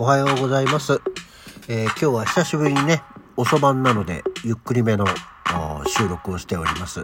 [0.00, 1.00] おはようございます。
[1.66, 3.02] えー今日は久しぶりにね、
[3.36, 5.04] 遅番なので、ゆっくりめの
[5.88, 7.02] 収録をしております。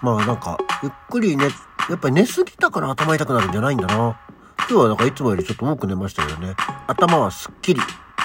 [0.00, 1.48] まあなんか、ゆっくりね、
[1.90, 4.18] やっぱり寝すぎたから頭痛くなるんじゃないんだな。
[4.60, 6.54] 今日はなんかいつもよりちょっと多く寝ましたけどね。
[6.86, 7.80] 頭はすっきり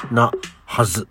[0.09, 0.31] な
[0.63, 1.05] はず。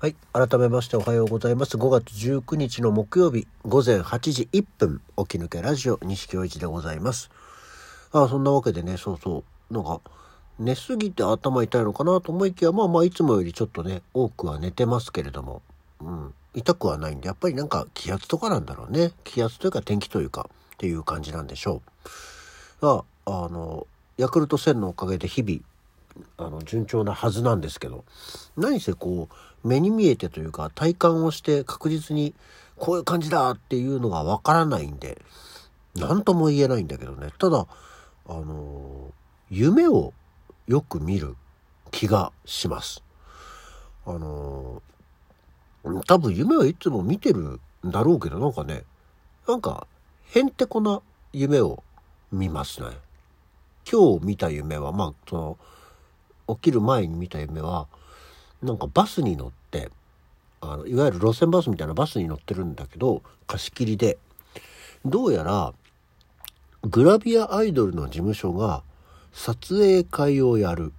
[0.00, 0.14] はい。
[0.32, 1.76] 改めましておはようございます。
[1.76, 7.32] 5月19日の木曜日午前8時1分、起き抜けラジオ西京一でございます。
[8.12, 9.74] ああ、そんなわけでね、そうそう。
[9.74, 10.00] なんか、
[10.60, 15.62] 寝すぎて頭痛いのかなと思いきや、まあまあいつもよりちょっとね、多くは寝てますけれども、
[16.00, 16.34] うん。
[16.54, 19.10] 痛くはないんで、やっぱりなんか気圧とかなんだろうね。
[19.24, 21.82] 気圧というか天気というか、っていう感じなんでしょ
[22.82, 22.86] う。
[22.86, 25.60] あ、あの、ヤクルト1000のおかげで日々、
[26.36, 28.04] あの順調なはずなんですけど
[28.56, 29.34] 何せこう
[29.64, 32.34] 目に見えてというか体感をして確実に
[32.76, 35.20] こういう感じだっていうのがわからないんで
[35.96, 37.30] 何とも言えないんだけどね。
[37.38, 37.66] ただ
[38.26, 39.12] あの
[39.50, 40.12] 夢を
[40.66, 41.36] よく見る
[41.90, 43.02] 気がします。
[44.06, 44.82] あの
[46.06, 48.84] 多分夢はいつも見てるんだろうけどなんかね
[49.46, 49.86] なんか
[50.30, 51.00] へんてこな
[51.32, 51.82] 夢を
[52.30, 52.88] 見ますね。
[53.90, 55.36] 今日見た夢はまあそ
[56.46, 57.88] の起きる前に見た夢は
[58.62, 59.90] なんかバスに乗って
[60.60, 64.18] あのいわゆる路線バスみたいなバスに乗ってるんだけど貸し切りで
[65.04, 65.72] どうやら
[66.82, 68.82] グラビアアイドルの事務所が
[69.32, 70.92] 撮影会をやる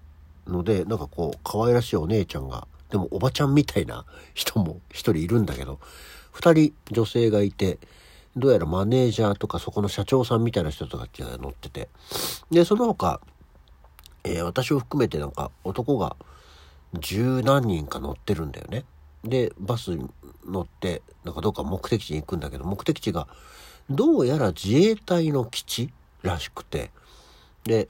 [0.48, 5.80] のでなんかこう可愛らしいお姉ちゃんがでもおばちゃんみたいな 人も一人いるんだけど
[6.32, 7.80] 二人女性がいて
[8.38, 11.90] どうやらマネージャーとかそこの社長さんみたいな人たちが乗ってて。
[12.52, 13.20] でその他
[14.23, 16.16] えー私を含めてなんか男が
[16.94, 18.86] 十何人か乗ってるんだよね。
[19.23, 20.09] でバスに
[20.45, 23.28] 乗ってなんかどっか目的地に行くんだけど目的地が
[23.90, 25.90] どうやら自衛隊の基地
[26.22, 26.92] らしくて
[27.66, 27.89] で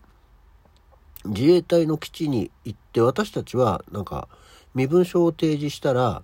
[1.25, 4.27] 自衛隊の基地に行って私たちはなんか
[4.73, 6.23] 身分証を提示したら、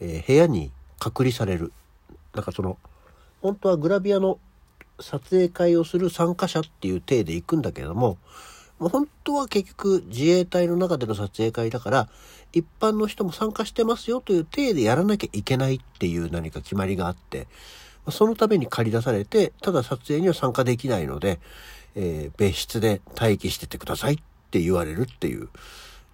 [0.00, 1.72] えー部屋に隔離される
[2.34, 2.78] なんかその
[3.40, 4.38] 本当はグラビアの
[5.00, 8.18] 撮影会をする参加者っていう体で行くんだけれども
[8.78, 12.08] もう本当は結局自衛隊の中での撮影会だから
[12.52, 17.46] 一般の人も参加してますよという体でやらなきゃいけないっていう何か決まりがあって
[18.10, 21.40] そのために借り出されてただ撮影には参加できないので、
[21.94, 24.16] えー別室で待機しててくださいっ
[24.50, 25.48] て言われるっていう。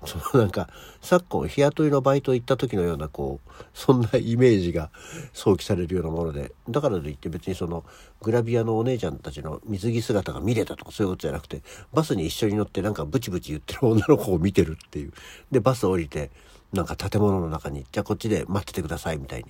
[0.09, 0.69] そのなんか
[1.01, 4.91] 昨今日雇いのバイト行った時のようなこうそんなイメージが
[5.33, 7.85] 想起されるようなものでだからといって別にその
[8.23, 15.13] グラビアのお姉ちゃんたちの水着姿が見れたとかそういうことじゃなくてバスに一緒に乗ってなんかブチブチ言ってる女の子を見てるっていう。
[15.51, 16.31] でバス降りて
[16.73, 19.47] なんか建物の中にじゃあこっちで待っててくださいみたいに。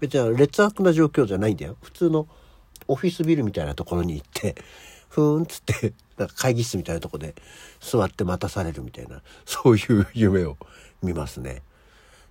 [0.00, 1.76] 別に劣悪な状況じゃないんだよ。
[1.82, 2.28] 普通の
[2.86, 4.54] オフィスビルみたいなところに行って
[5.18, 7.34] ふーんっつってなんか会議室みたいなとこで
[7.80, 10.56] 座って待たされるみたいなそういう夢を
[11.02, 11.62] 見ますね。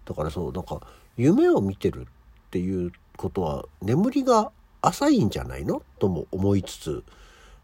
[0.06, 0.80] だからそうなんか
[1.18, 5.84] 夢を見てるっていうことは眠りが浅いんじゃないの？
[6.00, 7.04] とも思いつつ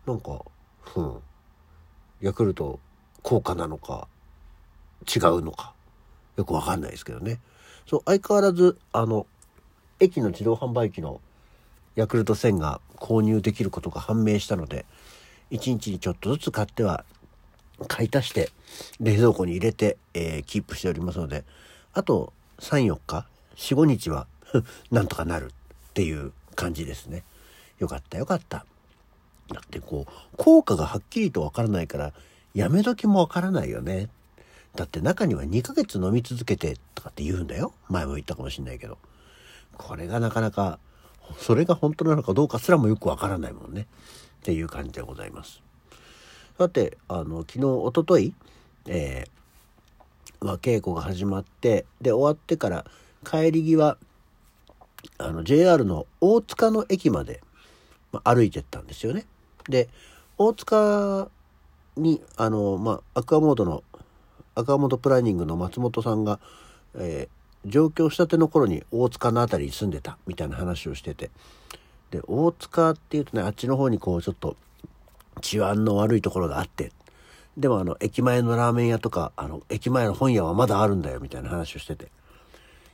[0.06, 0.42] なんか
[0.96, 1.20] うん
[2.20, 2.82] ヤクルト
[3.22, 4.10] 効果なのか
[5.04, 5.74] 違うのか
[6.36, 7.40] よくわかんないですけどね。
[7.88, 9.26] そう相変わらずあの
[10.02, 11.22] 駅の自動販売機の
[11.96, 14.86] ヤクルト1000が購入できることが判明したので
[15.54, 17.06] 1日にちょっとずつ買っては
[17.88, 18.50] 買い足して
[19.00, 21.44] 冷蔵庫に入れて、えーキープしておりますので
[21.94, 24.28] あと34日45日は
[24.92, 25.52] なんとかなる
[25.90, 27.24] っていう感じですね。
[27.80, 28.66] よかったよかった。
[29.50, 32.14] だってこう効果がはっきりとわからないから
[32.54, 34.10] やめ時もわからないよね。
[34.76, 37.74] だって中には2ヶ月飲み続けてとかって言うんだよ。
[37.90, 38.98] 前も言ったかもしんないけど。
[39.78, 40.80] これがなかなか
[41.38, 43.88] それが本当なのかどうかすらもよくわからないもんね。
[44.44, 45.62] っていう感じでございます
[46.58, 48.34] さてあの昨日一昨日
[48.86, 52.86] えーまあ、稽古が始まってで終わってから
[53.26, 53.98] 帰り際
[55.18, 57.42] あの JR の大塚の駅まで、
[58.12, 59.26] まあ、歩いてったんですよね。
[59.70, 59.88] で
[60.38, 61.30] 大塚
[61.96, 63.86] にあの、まあ、アクアモードの
[64.56, 66.42] アクアモードプランニングの松本さんが、
[66.96, 71.32] えー上京したての頃に大塚の辺りに住んでたみたいな話をしてて
[72.14, 74.56] で大塚っていうとねあっちの方にこうちょっと
[75.42, 76.92] 治安の悪いところがあって
[77.58, 82.12] でもあの駅前のラーメン屋とかあの駅前の本屋はまだあるんだよみたいな話をしてて。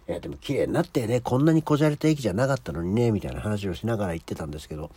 [0.07, 4.89] いやでも綺麗になってねこんなにこじゃれた駅じゃなかったのにねみたいな話をしながら言ってたんですけど。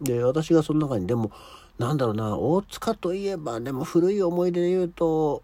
[0.00, 1.32] で私がその中にでも
[1.78, 5.42] なんだろうな大塚といえばでも古い思い出で言うと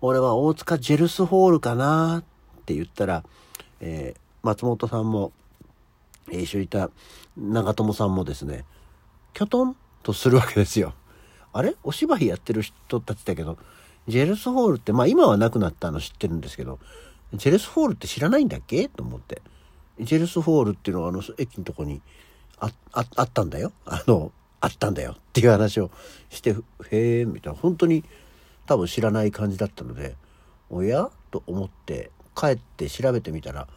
[0.00, 2.24] 俺は大塚ジェルスホールかなっ
[2.64, 3.24] て言ったら、
[3.80, 5.32] えー松本さんも、
[6.32, 6.90] 一緒にいた
[7.36, 8.64] 長友さんもですね
[9.34, 10.94] きょとんとするわけですよ。
[11.52, 11.74] あれ？
[11.82, 13.58] お芝居やってる人たちだけど、
[14.06, 16.78] ジェルスホールって、まあ今はなくなったの知ってるんですけど、
[17.34, 18.88] ジェルスホールって知らないんだっけ？
[18.88, 19.42] と思って。
[20.00, 22.00] ジェルスホールっていうのはあの駅のとこに
[22.60, 23.72] あああったんだよ。
[23.86, 25.90] あの、あったんだよっていう話を
[26.30, 26.56] して、
[26.90, 28.04] へえ、みたいな、本当に
[28.66, 30.16] 多分知らない感じだったので、
[30.70, 31.10] おや？
[31.30, 33.68] と思って帰って調べてみたら、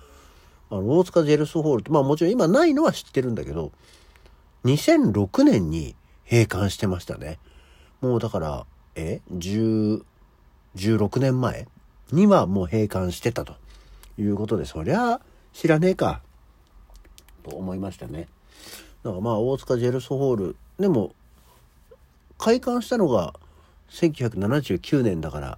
[0.71, 3.71] あの、大塚ジェルスホールって、まあもちろん今ないのは知ってるんだけど、
[4.63, 5.95] 2006年に
[6.29, 7.39] 閉館してましたね。
[7.99, 8.65] もうだから、
[8.95, 10.03] え ?10、
[10.77, 11.67] 16年前
[12.13, 13.55] にはもう閉館してたと
[14.17, 15.19] いうことで、そりゃ
[15.51, 16.21] 知らねえか、
[17.43, 18.29] と思いましたね。
[19.03, 21.13] だからまあ大塚ジェルスホール、でも、
[22.37, 23.33] 開館したのが
[23.89, 25.57] 1979年だから、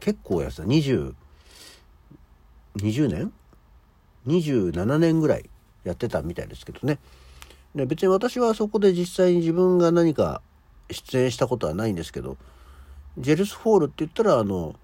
[0.00, 1.14] 結構やつだ、20、
[2.78, 3.32] 20年
[4.26, 5.48] ?27 年ぐらい
[5.84, 6.98] やってたみたいですけどね。
[7.74, 10.40] で別に私はそこで実際に自分が何か
[10.90, 12.36] 出演したことはないんですけど、
[13.18, 14.74] ジェルスホールって言ったらあの、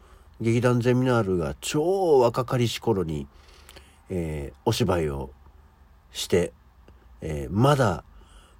[0.40, 3.26] 劇団ゼミナールが超若かりし頃に、
[4.10, 5.30] えー、お芝居を
[6.12, 6.52] して、
[7.20, 8.04] えー、まだ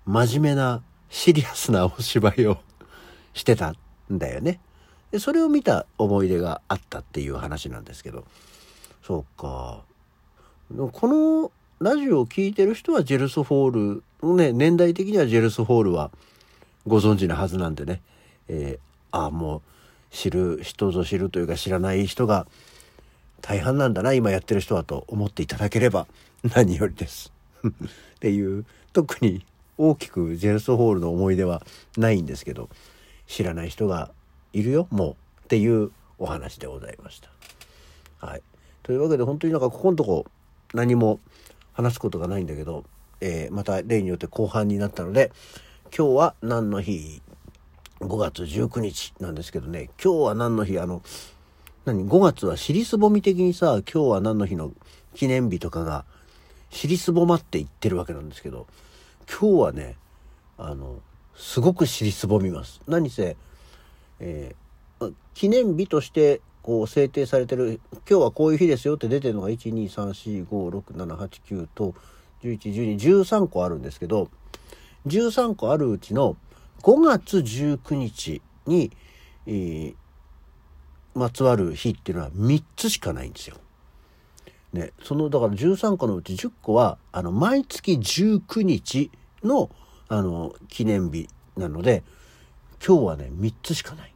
[0.06, 2.58] 真面目なシリアスなお芝居を
[3.34, 4.60] してたんだよね。
[5.12, 8.24] でそれを見た思い出があったっていう話なんですけど
[9.02, 9.82] そうか
[10.76, 16.10] このラジオを聴いてる人はジェルスホールね年代的にはジェルスホールは
[16.86, 18.00] ご存知なはずなんでね、
[18.48, 19.62] えー、ああもう
[20.10, 22.46] 知る人ぞ知るというか知らない人が
[23.42, 26.06] 大半なんだな今やってる人はと思っていただければ
[26.54, 27.32] 何よりです。
[27.66, 27.70] っ
[28.20, 29.44] ていう特に
[29.76, 31.66] 大きくジェルスホールの思い出は
[31.96, 32.68] ないんですけど
[33.26, 34.10] 知らない人が
[34.52, 35.12] いるよもう
[35.44, 37.30] っていうお話でございました。
[38.24, 38.42] はい、
[38.82, 40.26] というわけで本当になんかここのとこ
[40.74, 41.20] 何も
[41.72, 42.84] 話すことがないんだけど、
[43.20, 45.32] えー、また例によって後半になったので
[45.96, 47.22] 今日は何の日
[48.00, 49.90] ？5月19日なんですけどね。
[50.02, 50.78] 今日は何の日？
[50.78, 51.02] あの
[51.84, 54.72] 何？5月は尻すぼみ的にさ今日は何の日の
[55.14, 56.04] 記念日とかが
[56.70, 58.66] 尻すぼまっていってるわけなんですけど
[59.28, 59.96] 今日はね
[60.58, 61.00] あの
[61.36, 62.80] すごく尻すぼみます。
[62.86, 63.36] 何せ
[64.24, 71.94] えー、記念日としてこう制定されてる今日はこういう日ですよって出てるのが123456789と
[72.42, 74.28] 111213個あるんですけど
[75.06, 76.36] 13個あるうちの
[76.82, 78.90] 5月19日に、
[79.46, 79.94] えー、
[81.14, 83.56] まつわる日っていうのは3つしかないんですよ。
[84.72, 89.10] ね、そのだから13個のうち10個はあの毎月19日
[89.44, 89.70] の
[90.08, 92.02] あの記念日なので
[92.84, 94.14] 今日はね3つしかない。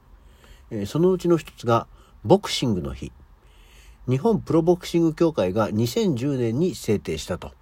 [0.70, 1.86] えー、そのうちの一つが
[2.26, 3.12] ボクシングの日。
[4.08, 7.52] 日本プロボクシング協会が2010年に制定したと。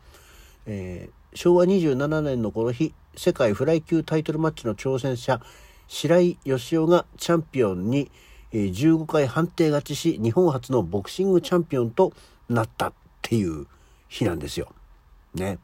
[0.64, 5.42] えー、昭和27年のこの日、世界フライ級タイトルマッチの挑戦者、
[5.86, 8.10] 白井義雄がチャンピオンに、
[8.52, 12.14] 15回判定勝ちし、日本初のボクシングチャンピオンと
[12.48, 13.66] なったっていう
[14.08, 14.72] 日なんですよ。
[15.34, 15.58] ね。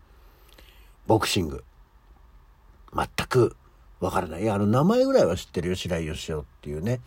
[1.06, 1.64] ボクシング。
[2.94, 3.56] 全く
[4.00, 4.43] わからない。
[4.43, 7.00] いや、あの名前ぐらいは知ってるよ、白井義雄っていうね。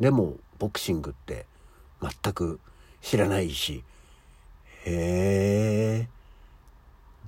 [0.00, 1.46] でも、ボクシングって
[2.00, 2.60] 全く
[3.00, 3.82] 知らないし、
[4.84, 6.08] へえ、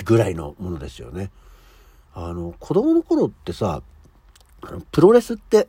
[0.05, 1.31] ぐらいのものですよね。
[2.15, 3.83] あの、子供の頃ってさ、
[4.61, 5.69] あのプロレスって、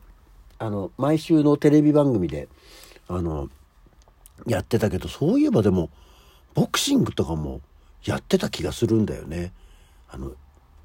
[0.58, 2.48] あの、毎週のテレビ番組で、
[3.08, 3.50] あの、
[4.48, 5.90] やってたけど、そういえばでも、
[6.54, 7.62] ボクシングとかも
[8.04, 9.54] やってた気がするんだよね。
[10.10, 10.32] あの、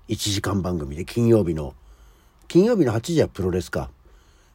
[0.09, 1.75] 1時間番組で金曜日の
[2.49, 3.91] 金曜日の8時はプロレスか。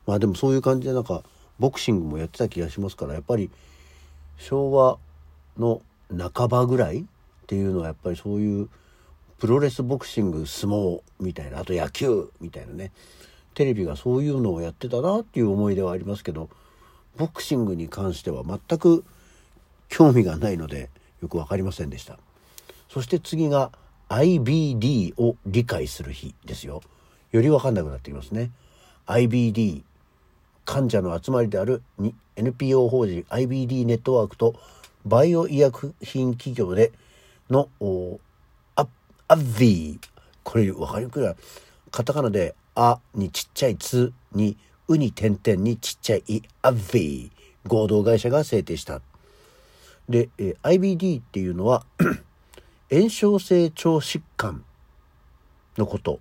[0.05, 1.23] まあでもそういう感じでなんか
[1.59, 3.49] ボクシングもやってた気がしますからやっぱり
[4.37, 4.97] 昭和
[5.57, 5.81] の
[6.33, 7.03] 半ばぐらいっ
[7.47, 8.69] ていうのはやっぱりそういう
[9.39, 12.91] プロレスボクシング相撲みたいなあと野球みたいなね
[13.53, 16.49] テレビがそういうのをやってたなっていう思い出はありますけど
[17.17, 19.03] ボクシングに関しては全く
[19.89, 20.89] 興味がないので
[21.21, 22.17] よく分かりませんでした。
[22.87, 23.71] そして次が
[24.07, 26.81] IBD を理解する日ですよ。
[27.31, 28.51] より分かんなくなってきますね。
[29.05, 29.83] IBD
[30.69, 31.81] 患者の集まりである
[32.35, 34.53] NPO 法人 IBD ネットワークと
[35.03, 36.91] バイオ医薬品企業で
[37.49, 37.69] の
[38.75, 38.85] ア
[39.27, 40.07] アッビー
[40.43, 41.33] これ分かりにくいな
[41.89, 44.57] カタカナで「あ」にちっちゃい「つ」に
[44.87, 49.01] 「う」に点々にちっちゃい「い」アッビー合同会社が制定した。
[50.07, 51.83] で、え IBD っていうのは
[52.91, 54.63] 炎症性腸疾患
[55.79, 56.19] のこと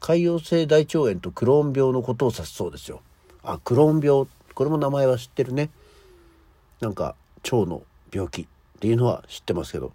[0.00, 3.00] 潰瘍性大腸炎とクローン病のことを指すそうですよ。
[3.42, 4.26] あ、クローン病。
[4.54, 5.70] これも名前は知ってるね。
[6.80, 7.82] なんか、腸の
[8.12, 8.46] 病気っ
[8.80, 9.92] ていうのは知ってますけど、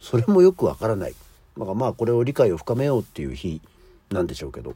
[0.00, 1.14] それもよくわからない。
[1.58, 3.60] だかまあ、これを理解を深めようっていう日
[4.10, 4.74] なんでしょうけど。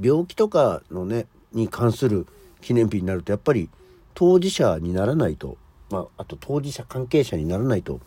[0.00, 2.26] 病気とかのねに関する
[2.60, 3.70] 記念日になるとやっぱり
[4.14, 5.56] 当事者にならないと、
[5.90, 8.00] まあ、あと当事者関係者にならないと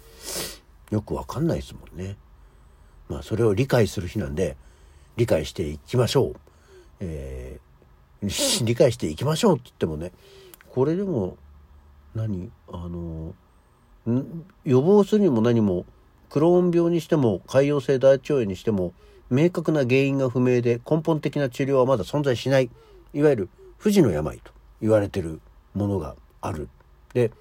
[0.92, 2.16] よくわかんないですもんね。
[3.10, 4.56] まあそれを理解する日なんで
[5.16, 6.36] 理解していきましょう。
[7.00, 7.67] えー、
[8.64, 10.12] 理解していきましょうって言ってもね
[10.70, 11.38] これでも
[12.16, 12.52] 何？
[12.68, 13.34] あの
[14.64, 15.86] 予防するにも何も
[16.30, 18.94] クローン病にしても潰瘍性大腸炎にしても
[19.30, 22.70] 明確な原因が不明で根本的な治療はまだ存在しない
[23.14, 25.42] いわゆる不治の病と言われてる
[25.74, 26.70] ものがある。
[27.14, 27.32] で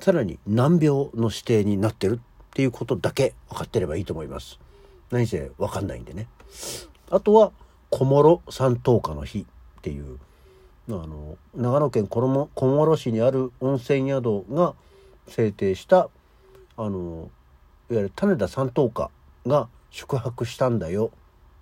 [0.00, 4.58] さらに難病の指定になってるっていうことだけ分かってればいいと思います。
[5.10, 6.26] 何せ分かんないんでね。
[7.10, 7.52] あとは
[7.90, 9.46] 小諸三等家の日。
[9.84, 10.18] っていう
[10.88, 12.22] あの長野県小
[12.56, 14.72] 諸市にある温泉宿が
[15.28, 16.08] 制定した
[16.78, 17.28] あの
[17.90, 19.10] いわゆる種田三等家
[19.46, 21.10] が宿泊したんだよ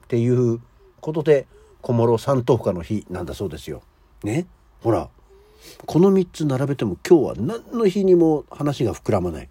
[0.05, 0.61] っていう
[1.01, 1.49] ことで
[1.81, 3.83] 小諸三等家の日なんだそうですよ。
[4.23, 4.47] ね？
[4.85, 5.09] ほら
[5.85, 9.49] この3つ並べても今日は何の日にも話が膨らまないっ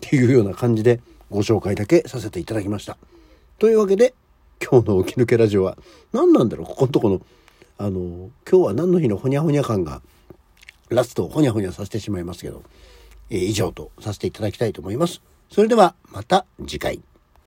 [0.00, 1.00] ていうような感じで
[1.30, 2.98] ご紹介だけさせていただきました。
[3.58, 4.12] というわけで
[4.62, 5.78] 今日の起き抜けラジオは
[6.12, 6.66] 何なんだろう？
[6.66, 7.22] ここのとこの
[7.78, 10.02] あの今日は何の日のほにゃほにゃ感が
[10.88, 12.62] ラストをほにゃほにゃさせてしまいますけど、
[13.30, 15.22] えー、以上とさせていただきたいと思います。
[15.50, 17.02] それではまた次回。